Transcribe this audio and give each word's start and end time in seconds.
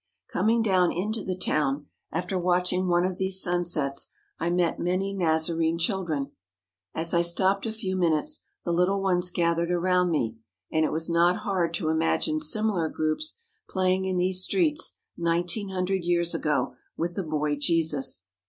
Coming 0.33 0.63
down 0.63 0.91
into 0.91 1.23
the 1.23 1.37
town, 1.37 1.85
after 2.11 2.35
watching 2.35 2.87
one 2.87 3.05
of 3.05 3.19
these 3.19 3.39
sunsets, 3.39 4.09
I 4.39 4.49
met 4.49 4.79
many 4.79 5.13
Nazarene 5.13 5.77
children. 5.77 6.31
As 6.95 7.13
I 7.13 7.21
stopped 7.21 7.67
a 7.67 7.71
few 7.71 7.95
minutes, 7.95 8.41
the 8.65 8.71
little 8.71 8.99
ones 8.99 9.29
gathered 9.29 9.69
around 9.69 10.09
me, 10.09 10.37
and 10.71 10.83
it 10.85 10.91
was 10.91 11.07
not 11.07 11.41
hard 11.45 11.71
to 11.75 11.89
imagine 11.89 12.39
similar 12.39 12.89
groups 12.89 13.35
playing 13.69 14.05
in 14.05 14.17
these 14.17 14.41
streets 14.41 14.95
nineteen 15.17 15.69
hundred 15.69 16.03
years 16.03 16.33
ago 16.33 16.73
with 16.97 17.13
the 17.13 17.21
boy 17.21 17.55
Jesus. 17.55 18.23